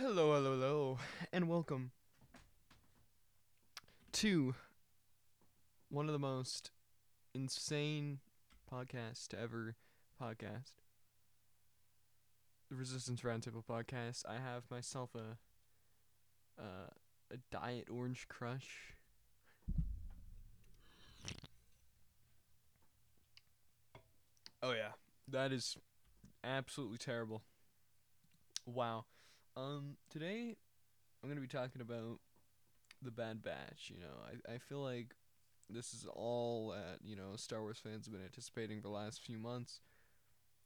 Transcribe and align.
Hello, 0.00 0.32
hello, 0.34 0.52
hello, 0.52 0.98
and 1.30 1.46
welcome 1.46 1.90
to 4.12 4.54
one 5.90 6.06
of 6.06 6.14
the 6.14 6.18
most 6.18 6.70
insane 7.34 8.20
podcasts 8.72 9.28
to 9.28 9.38
ever 9.38 9.76
podcast. 10.18 10.72
The 12.70 12.76
Resistance 12.76 13.20
Roundtable 13.20 13.62
podcast. 13.62 14.24
I 14.26 14.36
have 14.36 14.62
myself 14.70 15.10
a 15.14 15.36
uh, 16.58 16.88
a 17.30 17.36
diet 17.52 17.88
orange 17.90 18.26
crush. 18.26 18.94
Oh 24.62 24.72
yeah, 24.72 24.92
that 25.28 25.52
is 25.52 25.76
absolutely 26.42 26.96
terrible. 26.96 27.42
Wow. 28.64 29.04
Um, 29.56 29.96
today 30.08 30.56
I'm 31.22 31.28
gonna 31.28 31.40
be 31.40 31.48
talking 31.48 31.82
about 31.82 32.20
the 33.02 33.10
Bad 33.10 33.42
Batch. 33.42 33.90
You 33.92 34.00
know, 34.00 34.14
I 34.24 34.54
I 34.54 34.58
feel 34.58 34.80
like 34.80 35.14
this 35.68 35.92
is 35.92 36.06
all 36.12 36.68
that 36.70 36.98
you 37.02 37.16
know 37.16 37.36
Star 37.36 37.60
Wars 37.60 37.78
fans 37.78 38.06
have 38.06 38.14
been 38.14 38.24
anticipating 38.24 38.80
for 38.80 38.88
the 38.88 38.94
last 38.94 39.20
few 39.20 39.38
months. 39.38 39.80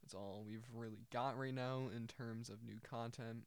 It's 0.03 0.15
all 0.15 0.45
we've 0.47 0.67
really 0.75 1.07
got 1.11 1.39
right 1.39 1.55
now 1.55 1.89
in 1.95 2.07
terms 2.07 2.51
of 2.51 2.63
new 2.63 2.79
content. 2.83 3.45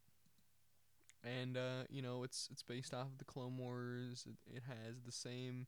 And 1.24 1.56
uh, 1.56 1.84
you 1.90 2.02
know, 2.02 2.24
it's 2.24 2.50
it's 2.52 2.64
based 2.64 2.94
off 2.94 3.08
of 3.08 3.18
the 3.20 3.26
Clone 3.26 3.58
Wars. 3.58 4.26
It, 4.28 4.56
it 4.56 4.64
has 4.68 5.02
the 5.06 5.12
same, 5.12 5.68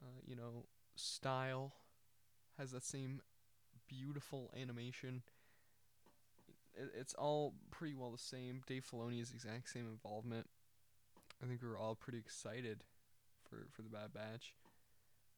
uh, 0.00 0.20
you 0.26 0.34
know, 0.34 0.64
style, 0.96 1.72
has 2.58 2.72
that 2.72 2.84
same 2.84 3.20
beautiful 3.86 4.52
animation 4.60 5.22
it, 6.74 6.90
it's 6.98 7.14
all 7.14 7.54
pretty 7.70 7.94
well 7.94 8.10
the 8.10 8.18
same. 8.18 8.62
Dave 8.66 8.86
Filoni's 8.90 9.32
exact 9.32 9.70
same 9.70 9.88
involvement. 9.88 10.48
I 11.42 11.46
think 11.46 11.62
we 11.62 11.68
were 11.68 11.78
all 11.78 11.94
pretty 11.94 12.18
excited 12.18 12.84
for 13.48 13.66
for 13.70 13.82
the 13.82 13.88
Bad 13.88 14.12
Batch, 14.14 14.54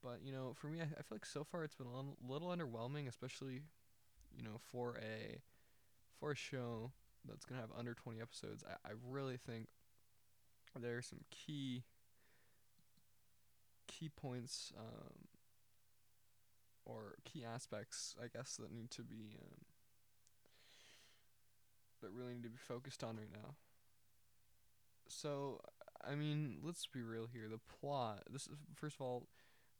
but 0.03 0.21
you 0.23 0.33
know, 0.33 0.53
for 0.55 0.69
me, 0.69 0.81
I, 0.81 0.85
I 0.85 1.03
feel 1.03 1.13
like 1.13 1.27
so 1.27 1.45
far 1.45 1.65
it's 1.65 1.75
been 1.75 1.87
a 1.87 2.33
little 2.33 2.49
underwhelming, 2.49 3.09
especially, 3.09 3.63
you 4.37 4.43
know, 4.43 4.59
for 4.71 4.97
a 4.99 5.41
for 6.21 6.33
a 6.33 6.37
show 6.37 6.93
that's 7.27 7.45
gonna 7.45 7.61
have 7.61 7.71
under 7.77 7.95
twenty 7.95 8.21
episodes. 8.21 8.65
I, 8.69 8.91
I 8.91 8.93
really 9.09 9.37
think 9.37 9.69
there 10.79 10.99
are 10.99 11.03
some 11.03 11.21
key 11.31 11.85
key 13.87 14.09
points 14.09 14.73
um, 14.79 15.29
or 16.85 17.15
key 17.25 17.45
aspects, 17.45 18.15
I 18.23 18.27
guess, 18.27 18.57
that 18.57 18.73
need 18.73 18.91
to 18.93 19.03
be 19.03 19.37
um, 19.41 19.65
that 22.05 22.13
really 22.13 22.35
need 22.35 22.45
to 22.45 22.51
be 22.51 22.59
focused 22.59 23.03
on 23.03 23.17
right 23.17 23.33
now. 23.33 23.55
So, 25.09 25.61
I 26.07 26.15
mean, 26.15 26.59
let's 26.63 26.87
be 26.87 27.03
real 27.03 27.27
here. 27.33 27.49
The 27.51 27.61
plot. 27.81 28.23
This 28.31 28.47
is 28.47 28.59
first 28.75 28.97
of 28.97 29.01
all, 29.01 29.27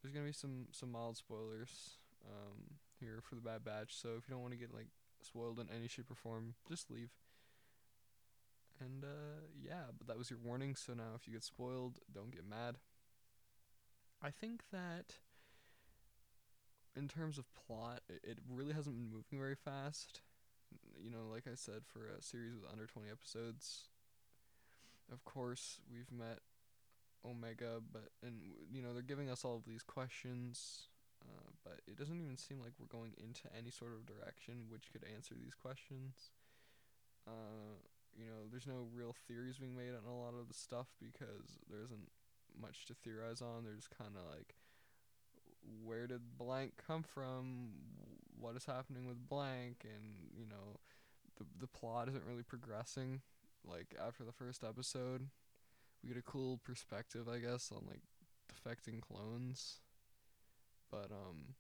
there's 0.03 0.13
gonna 0.13 0.27
be 0.27 0.33
some 0.33 0.67
some 0.73 0.91
mild 0.91 1.17
spoilers 1.17 1.99
um, 2.27 2.79
here 2.99 3.21
for 3.23 3.35
the 3.35 3.41
Bad 3.41 3.65
Batch. 3.65 3.95
So 3.95 4.11
if 4.19 4.29
you 4.29 4.35
don't 4.35 4.43
want 4.43 4.53
to 4.53 4.59
get 4.59 4.75
like 4.75 4.89
spoiled 5.23 5.61
in 5.61 5.69
any 5.75 5.89
shape 5.89 6.11
or 6.11 6.15
form, 6.15 6.55
just 6.69 6.91
leave. 6.91 7.11
And 8.81 9.05
uh, 9.05 9.47
yeah, 9.63 9.93
but 9.97 10.07
that 10.09 10.19
was 10.19 10.31
your 10.31 10.41
warning. 10.43 10.75
So 10.75 10.95
now 10.95 11.13
if 11.15 11.27
you 11.27 11.33
get 11.33 11.45
spoiled, 11.45 12.01
don't 12.13 12.33
get 12.33 12.49
mad. 12.49 12.77
I 14.23 14.31
think 14.31 14.63
that 14.73 15.17
in 16.97 17.09
terms 17.09 17.39
of 17.39 17.47
plot, 17.55 18.01
it, 18.09 18.21
it 18.23 18.39
really 18.49 18.73
hasn't 18.73 18.97
been 18.97 19.11
moving 19.11 19.39
very 19.39 19.55
fast 19.55 20.23
you 21.03 21.11
know, 21.11 21.31
like 21.31 21.45
I 21.51 21.55
said, 21.55 21.83
for 21.87 22.09
a 22.09 22.23
series 22.23 22.55
with 22.55 22.71
under 22.71 22.87
20 22.87 23.09
episodes, 23.11 23.89
of 25.13 25.25
course, 25.25 25.81
we've 25.93 26.11
met 26.11 26.41
Omega, 27.25 27.81
but, 27.93 28.11
and, 28.23 28.41
you 28.71 28.83
know, 28.83 28.93
they're 28.93 29.03
giving 29.03 29.31
us 29.31 29.45
all 29.45 29.57
of 29.57 29.65
these 29.65 29.83
questions, 29.83 30.89
uh, 31.23 31.51
but 31.65 31.81
it 31.87 31.99
doesn't 31.99 32.21
even 32.21 32.37
seem 32.37 32.61
like 32.61 32.73
we're 32.79 32.87
going 32.87 33.13
into 33.19 33.49
any 33.57 33.71
sort 33.71 33.93
of 33.93 34.07
direction 34.07 34.69
which 34.69 34.93
could 34.93 35.05
answer 35.15 35.35
these 35.35 35.55
questions. 35.55 36.31
Uh, 37.27 37.81
you 38.17 38.27
know, 38.27 38.47
there's 38.51 38.67
no 38.67 38.87
real 38.95 39.15
theories 39.27 39.59
being 39.59 39.77
made 39.77 39.91
on 39.91 40.09
a 40.09 40.17
lot 40.17 40.35
of 40.39 40.49
the 40.49 40.55
stuff 40.55 40.87
because 41.01 41.59
there 41.69 41.83
isn't 41.83 42.09
much 42.61 42.87
to 42.87 42.95
theorize 42.95 43.43
on. 43.43 43.65
There's 43.65 43.89
kind 43.89 44.15
of 44.17 44.23
like, 44.31 44.55
where 45.83 46.07
did 46.07 46.39
blank 46.39 46.73
come 46.87 47.03
from? 47.03 47.71
What 48.39 48.57
is 48.57 48.65
happening 48.65 49.07
with 49.07 49.29
blank? 49.29 49.85
And 49.85 50.31
you 50.37 50.47
know, 50.47 50.81
the 51.39 51.45
the 51.59 51.67
plot 51.67 52.09
isn't 52.09 52.25
really 52.25 52.43
progressing. 52.43 53.21
Like 53.65 53.95
after 54.05 54.25
the 54.25 54.33
first 54.33 54.63
episode, 54.63 55.29
we 56.03 56.09
get 56.09 56.19
a 56.19 56.23
cool 56.23 56.61
perspective, 56.63 57.29
I 57.29 57.39
guess, 57.39 57.73
on 57.73 57.85
like 57.89 58.03
defecting 58.53 59.01
clones. 59.01 59.81
But 60.91 61.11
um, 61.11 61.55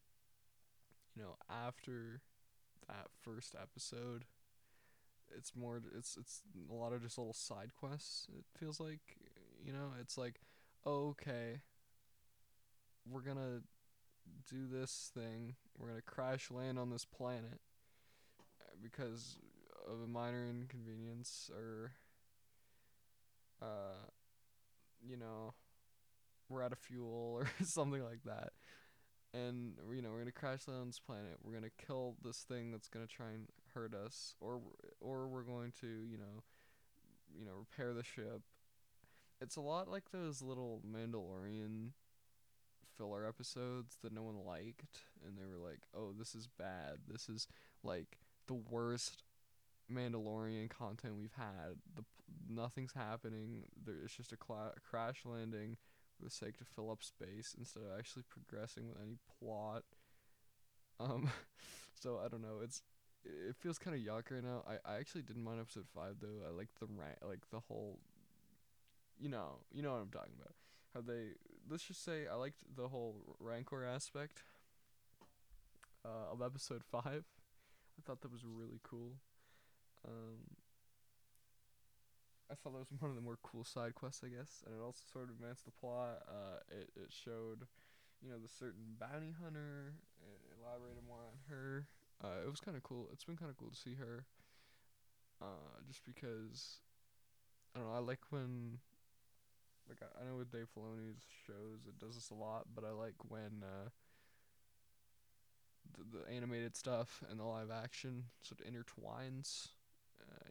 you 1.16 1.22
know, 1.22 1.36
after 1.50 2.20
that 2.88 3.06
first 3.22 3.54
episode, 3.60 4.24
it's 5.36 5.56
more 5.56 5.80
it's 5.96 6.16
it's 6.16 6.42
a 6.70 6.74
lot 6.74 6.92
of 6.92 7.02
just 7.02 7.18
little 7.18 7.32
side 7.32 7.72
quests. 7.74 8.26
It 8.36 8.44
feels 8.58 8.80
like, 8.80 9.16
you 9.64 9.72
know, 9.72 9.92
it's 10.00 10.18
like, 10.18 10.40
okay, 10.86 11.60
we're 13.10 13.20
gonna 13.20 13.62
do 14.48 14.66
this 14.66 15.10
thing. 15.14 15.54
We're 15.78 15.88
gonna 15.88 16.02
crash 16.02 16.50
land 16.50 16.78
on 16.78 16.90
this 16.90 17.04
planet 17.04 17.60
uh, 18.60 18.74
because 18.82 19.38
of 19.86 20.00
a 20.00 20.06
minor 20.06 20.48
inconvenience 20.48 21.50
or 21.54 21.92
uh 23.60 24.08
you 25.06 25.16
know 25.16 25.52
we're 26.48 26.62
out 26.62 26.72
of 26.72 26.78
fuel 26.78 27.36
or 27.38 27.46
something 27.64 28.02
like 28.02 28.22
that 28.24 28.50
and 29.34 29.74
you 29.92 30.00
know 30.00 30.10
we're 30.10 30.18
gonna 30.18 30.32
crash 30.32 30.66
land 30.66 30.80
on 30.80 30.86
this 30.86 31.00
planet 31.00 31.36
we're 31.42 31.52
gonna 31.52 31.68
kill 31.86 32.16
this 32.22 32.44
thing 32.48 32.70
that's 32.70 32.88
gonna 32.88 33.06
try 33.06 33.28
and 33.28 33.48
hurt 33.74 33.94
us 33.94 34.34
or 34.40 34.60
or 35.00 35.26
we're 35.28 35.42
going 35.42 35.72
to 35.80 35.86
you 35.86 36.16
know 36.16 36.42
you 37.36 37.44
know 37.44 37.52
repair 37.58 37.92
the 37.92 38.04
ship 38.04 38.40
it's 39.40 39.56
a 39.56 39.60
lot 39.60 39.90
like 39.90 40.10
those 40.12 40.40
little 40.40 40.80
mandalorian 40.88 41.90
filler 42.96 43.26
episodes 43.26 43.96
that 44.02 44.12
no 44.12 44.22
one 44.22 44.44
liked 44.44 45.00
and 45.24 45.36
they 45.36 45.44
were 45.44 45.62
like, 45.62 45.80
"Oh, 45.94 46.12
this 46.16 46.34
is 46.34 46.46
bad. 46.46 46.98
This 47.08 47.28
is 47.28 47.46
like 47.82 48.18
the 48.46 48.54
worst 48.54 49.22
Mandalorian 49.92 50.70
content 50.70 51.16
we've 51.16 51.36
had. 51.36 51.78
The 51.94 52.04
nothing's 52.48 52.92
happening. 52.92 53.64
There 53.84 53.96
it's 54.04 54.14
just 54.14 54.32
a 54.32 54.36
crash 54.36 55.22
landing 55.24 55.76
for 56.16 56.24
the 56.24 56.30
sake 56.30 56.58
to 56.58 56.64
fill 56.64 56.90
up 56.90 57.02
space 57.02 57.54
instead 57.58 57.82
of 57.82 57.98
actually 57.98 58.24
progressing 58.28 58.88
with 58.88 58.98
any 59.02 59.18
plot." 59.38 59.82
Um 61.00 61.30
so 61.94 62.20
I 62.24 62.28
don't 62.28 62.42
know. 62.42 62.60
It's 62.62 62.82
it 63.24 63.56
feels 63.56 63.78
kind 63.78 63.96
of 63.96 64.02
yuck 64.02 64.30
right 64.30 64.44
now. 64.44 64.62
I, 64.68 64.96
I 64.96 64.96
actually 64.98 65.22
didn't 65.22 65.44
mind 65.44 65.60
episode 65.60 65.86
5 65.94 66.16
though. 66.20 66.46
I 66.46 66.50
liked 66.50 66.78
the 66.78 66.86
ra- 66.86 67.26
like 67.26 67.48
the 67.50 67.60
whole 67.60 67.98
you 69.18 69.28
know, 69.28 69.60
you 69.72 69.82
know 69.82 69.92
what 69.92 70.00
I'm 70.00 70.10
talking 70.10 70.34
about 70.38 70.54
how 70.94 71.00
they 71.00 71.34
let's 71.70 71.84
just 71.84 72.04
say 72.04 72.26
I 72.30 72.34
liked 72.36 72.62
the 72.76 72.88
whole 72.88 73.36
rancor 73.40 73.84
aspect 73.84 74.44
uh, 76.04 76.32
of 76.32 76.42
episode 76.42 76.82
five. 76.84 77.24
I 77.98 78.00
thought 78.04 78.20
that 78.22 78.32
was 78.32 78.44
really 78.44 78.80
cool. 78.82 79.14
Um, 80.06 80.56
I 82.50 82.54
thought 82.54 82.72
that 82.72 82.90
was 82.90 83.00
one 83.00 83.10
of 83.10 83.16
the 83.16 83.22
more 83.22 83.38
cool 83.42 83.64
side 83.64 83.94
quests, 83.94 84.22
I 84.24 84.28
guess, 84.28 84.62
and 84.66 84.74
it 84.74 84.82
also 84.82 85.02
sort 85.10 85.24
of 85.24 85.30
advanced 85.30 85.64
the 85.64 85.72
plot. 85.72 86.22
Uh, 86.28 86.60
it 86.70 86.90
it 86.96 87.10
showed, 87.10 87.66
you 88.22 88.30
know, 88.30 88.38
the 88.38 88.48
certain 88.48 88.96
bounty 89.00 89.34
hunter. 89.42 89.94
It 90.22 90.56
elaborated 90.60 91.02
more 91.06 91.24
on 91.24 91.38
her. 91.48 91.86
Uh, 92.22 92.46
it 92.46 92.50
was 92.50 92.60
kind 92.60 92.76
of 92.76 92.82
cool. 92.82 93.08
It's 93.12 93.24
been 93.24 93.36
kind 93.36 93.50
of 93.50 93.56
cool 93.56 93.70
to 93.70 93.76
see 93.76 93.94
her. 93.94 94.26
Uh, 95.42 95.82
just 95.86 96.04
because, 96.04 96.78
I 97.74 97.80
don't 97.80 97.88
know. 97.88 97.96
I 97.96 97.98
like 97.98 98.20
when 98.30 98.78
like 99.88 99.98
I, 100.02 100.22
I 100.22 100.24
know 100.26 100.36
with 100.36 100.50
Dave 100.50 100.68
Filoni's 100.76 101.24
shows 101.46 101.86
it 101.86 101.98
does 101.98 102.14
this 102.14 102.30
a 102.30 102.34
lot, 102.34 102.66
but 102.74 102.84
I 102.84 102.90
like 102.90 103.14
when 103.28 103.62
uh, 103.62 103.88
the, 105.96 106.18
the 106.18 106.34
animated 106.34 106.76
stuff 106.76 107.22
and 107.30 107.38
the 107.38 107.44
live 107.44 107.70
action 107.70 108.24
sort 108.42 108.60
of 108.60 108.66
intertwines. 108.66 109.68
Uh, 110.20 110.50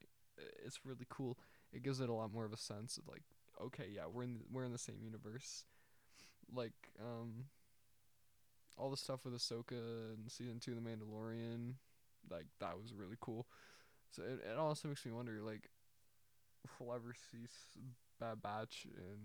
it's 0.65 0.85
really 0.85 1.05
cool. 1.09 1.37
It 1.71 1.83
gives 1.83 1.99
it 1.99 2.09
a 2.09 2.13
lot 2.13 2.33
more 2.33 2.45
of 2.45 2.53
a 2.53 2.57
sense 2.57 2.97
of 2.97 3.07
like, 3.07 3.23
okay, 3.61 3.85
yeah, 3.93 4.03
we're 4.11 4.23
in 4.23 4.33
the, 4.35 4.43
we're 4.51 4.63
in 4.65 4.71
the 4.71 4.77
same 4.77 5.01
universe. 5.03 5.63
Like 6.53 6.73
um, 6.99 7.45
all 8.77 8.89
the 8.89 8.97
stuff 8.97 9.25
with 9.25 9.33
Ahsoka 9.33 10.13
and 10.13 10.29
season 10.31 10.59
two 10.59 10.75
The 10.75 10.81
Mandalorian, 10.81 11.73
like 12.29 12.47
that 12.59 12.79
was 12.81 12.93
really 12.93 13.17
cool. 13.19 13.47
So 14.11 14.21
it, 14.23 14.41
it 14.51 14.57
also 14.57 14.87
makes 14.87 15.05
me 15.05 15.11
wonder, 15.11 15.41
like, 15.41 15.69
if 16.63 16.71
we'll 16.79 16.93
ever 16.93 17.15
see 17.31 17.47
Bad 18.23 18.41
Batch 18.41 18.87
in 18.87 19.19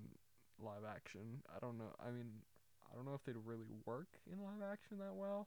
live 0.59 0.83
action. 0.85 1.39
I 1.55 1.61
don't 1.61 1.79
know. 1.79 1.95
I 2.05 2.11
mean, 2.11 2.43
I 2.91 2.97
don't 2.97 3.05
know 3.05 3.15
if 3.15 3.23
they'd 3.23 3.39
really 3.45 3.71
work 3.87 4.09
in 4.27 4.43
live 4.43 4.59
action 4.73 4.99
that 4.99 5.15
well. 5.15 5.47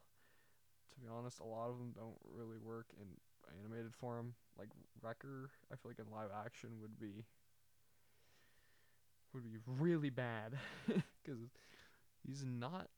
To 0.94 1.00
be 1.00 1.06
honest, 1.06 1.38
a 1.38 1.44
lot 1.44 1.68
of 1.68 1.76
them 1.76 1.92
don't 1.94 2.16
really 2.24 2.56
work 2.56 2.86
in 2.98 3.06
animated 3.60 3.94
form. 3.94 4.32
Like 4.58 4.68
Wrecker, 5.02 5.50
I 5.70 5.76
feel 5.76 5.90
like 5.90 5.98
in 5.98 6.10
live 6.10 6.30
action 6.34 6.70
would 6.80 6.98
be 6.98 7.26
would 9.34 9.44
be 9.44 9.58
really 9.66 10.10
bad 10.10 10.54
because 10.86 11.40
he's 12.26 12.42
not 12.42 12.88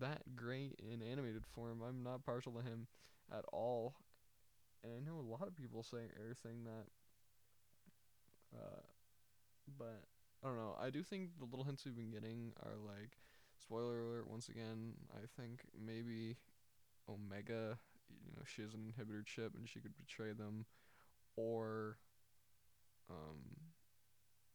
that 0.00 0.22
great 0.34 0.80
in 0.80 1.02
animated 1.02 1.44
form. 1.54 1.82
I'm 1.86 2.02
not 2.02 2.24
partial 2.24 2.52
to 2.52 2.60
him 2.60 2.86
at 3.30 3.44
all, 3.52 3.96
and 4.82 4.92
I 4.96 5.00
know 5.04 5.18
a 5.18 5.30
lot 5.30 5.46
of 5.46 5.54
people 5.54 5.82
saying 5.82 6.08
are 6.18 6.34
saying 6.42 6.64
that. 6.64 6.86
Uh, 8.54 8.80
but 9.78 10.02
I 10.42 10.48
don't 10.48 10.56
know. 10.56 10.76
I 10.80 10.90
do 10.90 11.02
think 11.02 11.38
the 11.38 11.44
little 11.44 11.64
hints 11.64 11.84
we've 11.84 11.96
been 11.96 12.10
getting 12.10 12.52
are 12.62 12.76
like, 12.84 13.18
spoiler 13.62 14.00
alert 14.00 14.28
once 14.28 14.48
again. 14.48 14.94
I 15.14 15.26
think 15.40 15.60
maybe 15.78 16.36
Omega, 17.08 17.78
you 18.10 18.32
know, 18.36 18.42
she 18.44 18.62
has 18.62 18.74
an 18.74 18.92
inhibitor 18.92 19.24
chip 19.24 19.52
and 19.56 19.68
she 19.68 19.80
could 19.80 19.96
betray 19.96 20.32
them, 20.32 20.66
or, 21.36 21.98
um, 23.10 23.70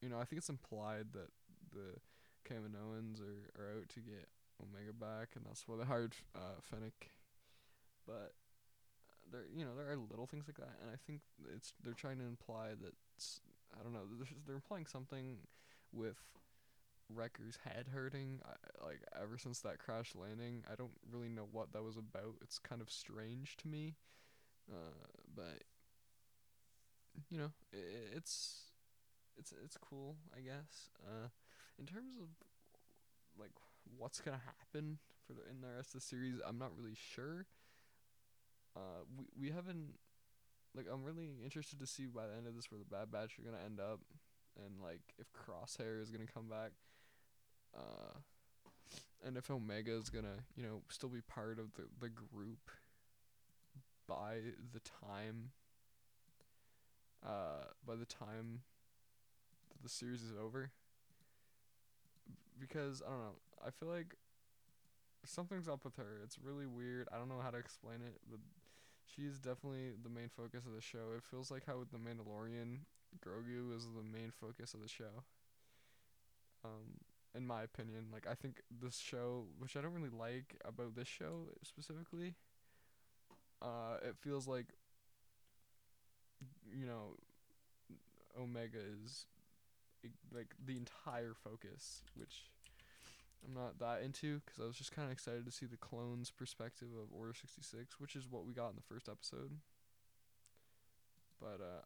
you 0.01 0.09
know, 0.09 0.19
I 0.19 0.25
think 0.25 0.39
it's 0.39 0.49
implied 0.49 1.07
that 1.13 1.29
the 1.73 1.99
Kaminoans 2.47 3.19
are, 3.21 3.61
are 3.61 3.77
out 3.77 3.89
to 3.89 3.99
get 3.99 4.27
Omega 4.61 4.93
back, 4.93 5.29
and 5.35 5.45
that's 5.45 5.67
why 5.67 5.77
they 5.77 5.85
hired 5.85 6.15
uh, 6.35 6.59
Fennec. 6.61 7.09
But 8.05 8.33
there, 9.31 9.45
you 9.55 9.65
know, 9.65 9.75
there 9.75 9.91
are 9.91 9.97
little 9.97 10.25
things 10.27 10.45
like 10.47 10.57
that, 10.57 10.79
and 10.81 10.89
I 10.91 10.97
think 11.05 11.21
it's 11.55 11.73
they're 11.83 11.93
trying 11.93 12.19
to 12.19 12.25
imply 12.25 12.69
that 12.81 12.95
I 13.73 13.83
don't 13.83 13.93
know, 13.93 14.05
they're, 14.17 14.27
they're 14.45 14.55
implying 14.55 14.85
something 14.85 15.37
with 15.91 16.17
Wrecker's 17.09 17.59
head 17.63 17.87
hurting. 17.93 18.39
I, 18.45 18.85
like 18.85 19.01
ever 19.19 19.37
since 19.37 19.59
that 19.61 19.79
crash 19.79 20.13
landing, 20.15 20.63
I 20.71 20.75
don't 20.75 20.91
really 21.09 21.29
know 21.29 21.47
what 21.51 21.73
that 21.73 21.83
was 21.83 21.97
about. 21.97 22.35
It's 22.41 22.59
kind 22.59 22.81
of 22.81 22.89
strange 22.89 23.55
to 23.57 23.67
me, 23.67 23.95
uh, 24.71 25.07
but 25.35 25.63
you 27.29 27.37
know, 27.37 27.51
it, 27.71 28.13
it's 28.15 28.71
it's 29.37 29.53
it's 29.63 29.77
cool, 29.77 30.17
I 30.35 30.41
guess. 30.41 30.89
Uh, 31.05 31.27
in 31.79 31.85
terms 31.85 32.15
of 32.21 32.27
like 33.39 33.51
what's 33.97 34.19
gonna 34.19 34.41
happen 34.45 34.99
for 35.25 35.33
the 35.33 35.49
in 35.49 35.61
the 35.61 35.75
rest 35.75 35.95
of 35.95 36.01
the 36.01 36.07
series, 36.07 36.39
I'm 36.45 36.57
not 36.57 36.71
really 36.77 36.95
sure. 36.95 37.45
Uh, 38.75 39.05
we 39.17 39.25
we 39.39 39.51
haven't 39.51 39.93
like 40.77 40.85
I'm 40.93 41.03
really 41.03 41.31
interested 41.43 41.79
to 41.79 41.87
see 41.87 42.05
by 42.05 42.27
the 42.27 42.37
end 42.37 42.47
of 42.47 42.55
this 42.55 42.71
where 42.71 42.77
the 42.77 42.85
Bad 42.85 43.11
Batch 43.11 43.39
are 43.39 43.41
gonna 43.41 43.63
end 43.65 43.79
up, 43.79 43.99
and 44.55 44.79
like 44.81 45.01
if 45.17 45.25
Crosshair 45.33 46.01
is 46.01 46.11
gonna 46.11 46.29
come 46.31 46.47
back, 46.47 46.71
uh, 47.75 48.13
and 49.25 49.35
if 49.37 49.49
Omega 49.49 49.91
is 49.91 50.09
gonna 50.09 50.45
you 50.55 50.63
know 50.63 50.81
still 50.89 51.09
be 51.09 51.21
part 51.21 51.57
of 51.57 51.73
the 51.73 51.83
the 51.99 52.09
group 52.09 52.69
by 54.07 54.37
the 54.71 54.79
time 54.79 55.51
uh 57.25 57.65
by 57.85 57.95
the 57.95 58.05
time 58.05 58.61
the 59.81 59.89
series 59.89 60.21
is 60.21 60.33
over. 60.39 60.69
Because 62.59 63.01
I 63.05 63.09
don't 63.09 63.19
know 63.19 63.35
I 63.65 63.71
feel 63.71 63.89
like 63.89 64.15
something's 65.25 65.67
up 65.67 65.83
with 65.83 65.95
her. 65.97 66.21
It's 66.23 66.37
really 66.41 66.65
weird. 66.65 67.07
I 67.11 67.17
don't 67.17 67.29
know 67.29 67.41
how 67.41 67.49
to 67.49 67.57
explain 67.57 67.97
it 68.05 68.19
but 68.29 68.39
she's 69.15 69.39
definitely 69.39 69.91
the 70.01 70.09
main 70.09 70.29
focus 70.29 70.65
of 70.65 70.73
the 70.73 70.81
show. 70.81 71.13
It 71.15 71.23
feels 71.23 71.49
like 71.51 71.65
how 71.65 71.77
with 71.79 71.91
the 71.91 71.97
Mandalorian, 71.97 72.79
Grogu 73.25 73.75
is 73.75 73.85
the 73.85 74.03
main 74.03 74.31
focus 74.31 74.73
of 74.73 74.81
the 74.81 74.87
show. 74.87 75.23
Um, 76.65 76.99
in 77.35 77.45
my 77.45 77.63
opinion, 77.63 78.07
like 78.11 78.27
I 78.29 78.33
think 78.33 78.61
this 78.81 78.97
show, 78.97 79.45
which 79.59 79.75
I 79.77 79.81
don't 79.81 79.93
really 79.93 80.09
like 80.09 80.59
about 80.65 80.95
this 80.95 81.07
show 81.07 81.49
specifically, 81.63 82.35
uh, 83.61 83.97
it 84.03 84.15
feels 84.17 84.47
like, 84.47 84.67
you 86.71 86.85
know, 86.85 87.15
Omega 88.39 88.79
is 89.03 89.25
like 90.33 90.53
the 90.63 90.77
entire 90.77 91.33
focus, 91.33 92.03
which 92.15 92.49
I'm 93.45 93.53
not 93.53 93.79
that 93.79 94.03
into 94.03 94.41
because 94.43 94.59
I 94.61 94.67
was 94.67 94.75
just 94.75 94.91
kind 94.91 95.05
of 95.05 95.11
excited 95.11 95.45
to 95.45 95.51
see 95.51 95.65
the 95.65 95.77
clones' 95.77 96.31
perspective 96.31 96.89
of 96.91 97.13
Order 97.15 97.33
66, 97.33 97.99
which 97.99 98.15
is 98.15 98.27
what 98.29 98.45
we 98.45 98.53
got 98.53 98.69
in 98.69 98.75
the 98.75 98.87
first 98.87 99.07
episode. 99.07 99.51
But, 101.39 101.61
uh, 101.61 101.85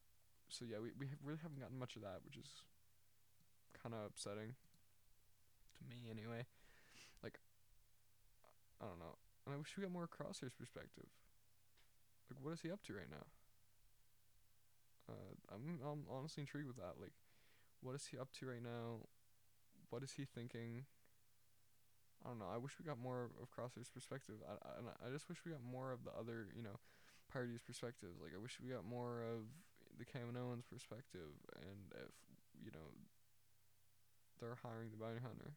so 0.49 0.65
yeah, 0.65 0.77
we, 0.79 0.89
we 0.97 1.07
really 1.23 1.39
haven't 1.43 1.59
gotten 1.59 1.77
much 1.77 1.95
of 1.95 2.01
that, 2.01 2.21
which 2.25 2.37
is 2.37 2.63
kind 3.81 3.93
of 3.93 4.05
upsetting. 4.07 4.55
To 5.77 5.81
me, 5.89 6.09
anyway. 6.09 6.45
Like, 7.23 7.39
I 8.81 8.85
don't 8.85 8.99
know. 8.99 9.17
And 9.45 9.55
I 9.55 9.57
wish 9.57 9.73
we 9.77 9.83
got 9.83 9.91
more 9.91 10.07
Crosshair's 10.07 10.53
perspective. 10.53 11.09
Like, 12.29 12.39
what 12.41 12.53
is 12.53 12.61
he 12.61 12.71
up 12.71 12.81
to 12.83 12.93
right 12.93 13.09
now? 13.09 13.25
Uh, 15.09 15.35
I'm, 15.53 15.79
I'm 15.83 16.03
honestly 16.09 16.41
intrigued 16.41 16.67
with 16.67 16.77
that. 16.77 16.95
Like, 16.99 17.13
what 17.81 17.95
is 17.95 18.07
he 18.09 18.17
up 18.17 18.31
to 18.39 18.45
right 18.47 18.63
now? 18.63 19.07
What 19.89 20.03
is 20.03 20.13
he 20.13 20.25
thinking? 20.25 20.85
I 22.23 22.29
don't 22.29 22.39
know. 22.39 22.49
I 22.53 22.57
wish 22.57 22.77
we 22.77 22.85
got 22.85 23.01
more 23.01 23.31
of 23.41 23.49
Crosshair's 23.49 23.89
perspective. 23.89 24.35
I, 24.45 24.53
I, 24.53 25.07
I 25.07 25.11
just 25.11 25.27
wish 25.27 25.39
we 25.45 25.51
got 25.51 25.65
more 25.65 25.91
of 25.91 26.03
the 26.05 26.13
other, 26.13 26.47
you 26.55 26.61
know, 26.61 26.77
parties' 27.31 27.65
perspectives. 27.65 28.21
Like, 28.21 28.31
I 28.35 28.41
wish 28.41 28.59
we 28.61 28.69
got 28.69 28.85
more 28.85 29.23
of 29.25 29.49
the 29.97 30.05
Kaminoans' 30.05 30.69
perspective 30.69 31.33
and 31.55 31.89
if, 31.97 32.13
you 32.63 32.71
know, 32.71 32.93
they're 34.39 34.57
hiring 34.61 34.89
the 34.91 34.97
bounty 34.97 35.21
hunter. 35.21 35.53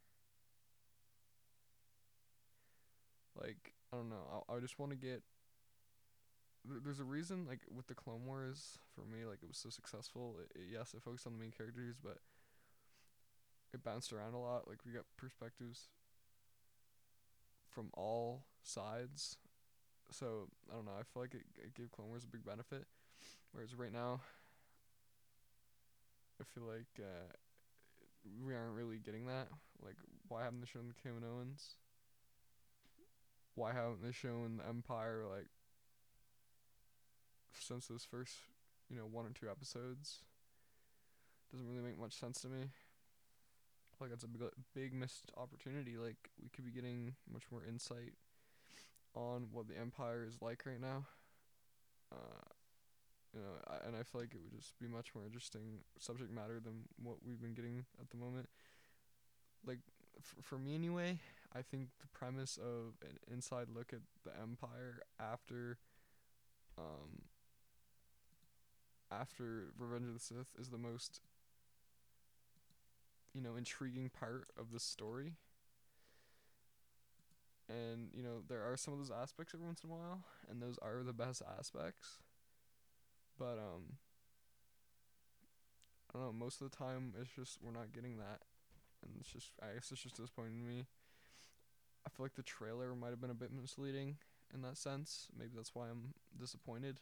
Like, 3.36 3.74
I 3.92 3.96
don't 3.96 4.08
know. 4.08 4.44
I, 4.48 4.56
I 4.56 4.60
just 4.60 4.78
want 4.78 4.92
to 4.92 4.96
get. 4.96 5.22
there's 6.64 7.00
a 7.00 7.04
reason, 7.04 7.46
like, 7.46 7.60
with 7.74 7.88
the 7.88 7.94
Clone 7.94 8.24
Wars, 8.24 8.78
for 8.94 9.02
me, 9.04 9.26
like, 9.26 9.42
it 9.42 9.48
was 9.48 9.58
so 9.58 9.68
successful. 9.70 10.36
It, 10.40 10.58
it, 10.58 10.66
yes, 10.72 10.94
it 10.94 11.02
focused 11.02 11.26
on 11.26 11.34
the 11.34 11.38
main 11.38 11.50
characters, 11.50 11.96
but 12.02 12.18
it 13.72 13.82
bounced 13.82 14.12
around 14.12 14.34
a 14.34 14.40
lot. 14.40 14.68
Like, 14.68 14.78
we 14.86 14.92
got 14.92 15.04
perspectives 15.16 15.88
from 17.74 17.90
all 17.94 18.44
sides. 18.62 19.36
So 20.10 20.48
I 20.70 20.76
don't 20.76 20.84
know. 20.84 20.92
I 20.98 21.02
feel 21.02 21.22
like 21.22 21.34
it, 21.34 21.42
it 21.62 21.74
gave 21.74 21.90
Clone 21.90 22.08
Wars 22.08 22.24
a 22.24 22.28
big 22.28 22.44
benefit, 22.44 22.86
whereas 23.52 23.74
right 23.74 23.92
now, 23.92 24.20
I 26.40 26.44
feel 26.54 26.64
like 26.64 26.86
uh, 26.98 27.32
we 28.44 28.54
aren't 28.54 28.74
really 28.74 28.98
getting 28.98 29.26
that. 29.26 29.48
Like, 29.84 29.96
why 30.28 30.44
haven't 30.44 30.60
they 30.60 30.66
shown 30.66 30.88
the 30.88 31.08
Kaminoans? 31.08 31.74
Why 33.54 33.72
haven't 33.72 34.02
they 34.02 34.12
shown 34.12 34.58
the 34.58 34.68
Empire 34.68 35.22
like 35.28 35.46
since 37.58 37.86
those 37.86 38.06
first, 38.08 38.34
you 38.90 38.96
know, 38.96 39.06
one 39.10 39.26
or 39.26 39.30
two 39.30 39.48
episodes? 39.48 40.18
Doesn't 41.52 41.68
really 41.68 41.82
make 41.82 41.98
much 42.00 42.14
sense 42.14 42.40
to 42.42 42.48
me 42.48 42.70
like 44.00 44.10
it's 44.12 44.24
a 44.24 44.28
big, 44.28 44.42
big 44.74 44.92
missed 44.94 45.32
opportunity. 45.36 45.96
Like 45.96 46.30
we 46.42 46.48
could 46.48 46.64
be 46.64 46.70
getting 46.70 47.14
much 47.32 47.44
more 47.50 47.62
insight 47.68 48.14
on 49.14 49.48
what 49.52 49.68
the 49.68 49.78
empire 49.78 50.24
is 50.26 50.40
like 50.40 50.64
right 50.66 50.80
now. 50.80 51.06
Uh, 52.12 52.48
you 53.34 53.40
know, 53.40 53.46
I, 53.66 53.86
and 53.86 53.96
I 53.96 54.02
feel 54.02 54.20
like 54.20 54.34
it 54.34 54.40
would 54.42 54.58
just 54.58 54.78
be 54.78 54.86
much 54.86 55.14
more 55.14 55.24
interesting 55.24 55.80
subject 55.98 56.32
matter 56.32 56.60
than 56.60 56.84
what 57.02 57.16
we've 57.26 57.40
been 57.40 57.54
getting 57.54 57.84
at 58.00 58.10
the 58.10 58.16
moment. 58.16 58.48
Like 59.66 59.80
f- 60.18 60.44
for 60.44 60.58
me 60.58 60.74
anyway, 60.74 61.18
I 61.54 61.62
think 61.62 61.88
the 62.00 62.06
premise 62.08 62.56
of 62.56 62.94
an 63.02 63.18
inside 63.32 63.68
look 63.74 63.92
at 63.92 64.00
the 64.24 64.30
empire 64.40 65.02
after 65.20 65.78
um 66.78 67.22
after 69.10 69.72
Revenge 69.78 70.08
of 70.08 70.14
the 70.14 70.20
Sith 70.20 70.54
is 70.58 70.70
the 70.70 70.78
most 70.78 71.20
you 73.34 73.42
know 73.42 73.56
intriguing 73.56 74.08
part 74.08 74.48
of 74.58 74.72
the 74.72 74.80
story. 74.80 75.34
And 77.68 78.10
you 78.14 78.22
know 78.22 78.42
there 78.48 78.62
are 78.62 78.76
some 78.76 78.94
of 78.94 79.00
those 79.00 79.10
aspects 79.10 79.54
every 79.54 79.66
once 79.66 79.82
in 79.82 79.90
a 79.90 79.92
while 79.92 80.20
and 80.50 80.62
those 80.62 80.78
are 80.80 81.02
the 81.02 81.12
best 81.12 81.42
aspects. 81.58 82.18
But 83.38 83.58
um 83.58 83.98
I 86.14 86.18
don't 86.18 86.26
know 86.26 86.32
most 86.32 86.60
of 86.60 86.70
the 86.70 86.76
time 86.76 87.12
it's 87.20 87.30
just 87.30 87.58
we're 87.62 87.72
not 87.72 87.92
getting 87.92 88.18
that. 88.18 88.40
And 89.02 89.12
it's 89.20 89.30
just 89.30 89.50
I 89.62 89.74
guess 89.74 89.90
it's 89.90 90.02
just 90.02 90.16
disappointing 90.16 90.60
to 90.60 90.66
me. 90.66 90.86
I 92.06 92.10
feel 92.10 92.24
like 92.24 92.34
the 92.34 92.42
trailer 92.42 92.94
might 92.94 93.10
have 93.10 93.20
been 93.20 93.30
a 93.30 93.34
bit 93.34 93.50
misleading 93.50 94.16
in 94.52 94.62
that 94.62 94.76
sense. 94.76 95.28
Maybe 95.36 95.52
that's 95.56 95.74
why 95.74 95.88
I'm 95.88 96.14
disappointed. 96.38 97.00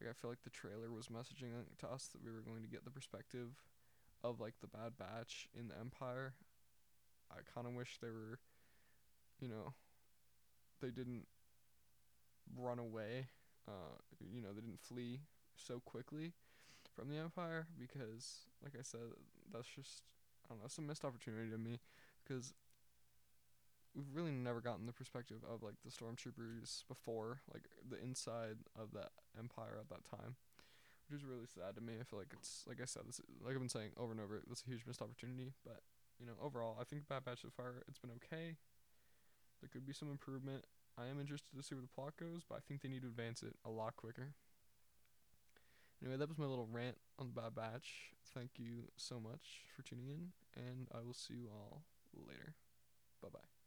Like 0.00 0.10
I 0.10 0.12
feel 0.14 0.30
like 0.30 0.42
the 0.42 0.50
trailer 0.50 0.90
was 0.90 1.06
messaging 1.06 1.54
to 1.78 1.86
us 1.86 2.08
that 2.08 2.24
we 2.24 2.30
were 2.30 2.42
going 2.42 2.62
to 2.62 2.68
get 2.68 2.84
the 2.84 2.90
perspective 2.90 3.54
of 4.24 4.40
like 4.40 4.54
the 4.60 4.66
Bad 4.66 4.98
Batch 4.98 5.48
in 5.58 5.68
the 5.68 5.78
Empire. 5.78 6.34
I 7.30 7.40
kind 7.54 7.66
of 7.66 7.74
wish 7.74 7.98
they 8.00 8.10
were, 8.10 8.38
you 9.40 9.48
know, 9.48 9.72
they 10.80 10.90
didn't 10.90 11.26
run 12.56 12.78
away. 12.78 13.28
Uh, 13.66 13.96
you 14.34 14.42
know, 14.42 14.48
they 14.52 14.60
didn't 14.60 14.80
flee 14.80 15.20
so 15.56 15.80
quickly 15.80 16.32
from 16.94 17.08
the 17.08 17.16
Empire 17.16 17.66
because, 17.78 18.46
like 18.62 18.74
I 18.78 18.82
said, 18.82 19.00
that's 19.52 19.68
just 19.68 20.02
I 20.44 20.48
don't 20.50 20.58
know, 20.58 20.66
it's 20.66 20.78
a 20.78 20.82
missed 20.82 21.04
opportunity 21.04 21.50
to 21.50 21.58
me 21.58 21.80
because 22.24 22.52
we've 23.94 24.14
really 24.14 24.32
never 24.32 24.60
gotten 24.60 24.86
the 24.86 24.92
perspective 24.92 25.38
of 25.50 25.62
like 25.62 25.74
the 25.84 25.90
stormtroopers 25.90 26.84
before, 26.88 27.40
like 27.52 27.64
the 27.88 28.02
inside 28.02 28.56
of 28.78 28.92
that 28.92 29.10
empire 29.38 29.78
at 29.78 29.88
that 29.88 30.04
time, 30.10 30.36
which 31.12 31.20
is 31.20 31.28
really 31.28 31.44
sad 31.44 31.76
to 31.76 31.82
me. 31.84 32.00
I 32.00 32.04
feel 32.04 32.18
like 32.18 32.32
it's 32.32 32.64
like 32.66 32.80
I 32.80 32.86
said, 32.86 33.02
this 33.06 33.20
like 33.44 33.52
I've 33.52 33.60
been 33.60 33.68
saying 33.68 33.92
over 34.00 34.12
and 34.12 34.20
over, 34.20 34.40
It's 34.50 34.64
a 34.64 34.70
huge 34.70 34.88
missed 34.88 35.02
opportunity. 35.02 35.52
But 35.60 35.84
you 36.18 36.24
know, 36.24 36.32
overall, 36.40 36.78
I 36.80 36.84
think 36.84 37.06
Bad 37.06 37.24
Batch 37.24 37.42
so 37.42 37.52
far 37.54 37.84
it's 37.86 37.98
been 37.98 38.16
okay. 38.16 38.56
There 39.60 39.68
could 39.68 39.86
be 39.86 39.92
some 39.92 40.10
improvement. 40.10 40.64
I 40.96 41.06
am 41.06 41.20
interested 41.20 41.54
to 41.54 41.62
see 41.62 41.74
where 41.74 41.82
the 41.82 41.92
plot 41.92 42.16
goes, 42.16 42.42
but 42.48 42.56
I 42.56 42.60
think 42.66 42.80
they 42.80 42.88
need 42.88 43.02
to 43.02 43.08
advance 43.08 43.42
it 43.42 43.54
a 43.64 43.70
lot 43.70 43.96
quicker. 43.96 44.32
Anyway, 46.00 46.16
that 46.16 46.28
was 46.28 46.38
my 46.38 46.46
little 46.46 46.66
rant 46.70 46.96
on 47.18 47.28
the 47.28 47.40
Bad 47.40 47.54
Batch. 47.54 48.10
Thank 48.34 48.58
you 48.58 48.88
so 48.96 49.20
much 49.20 49.68
for 49.76 49.82
tuning 49.82 50.08
in, 50.08 50.32
and 50.56 50.88
I 50.92 51.04
will 51.04 51.14
see 51.14 51.34
you 51.34 51.48
all 51.52 51.84
later. 52.26 52.54
Bye 53.22 53.28
bye. 53.32 53.61